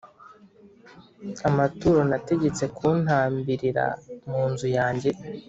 [1.47, 3.85] amaturo nategetse kuntambirira
[4.29, 5.09] mu nzu yanjye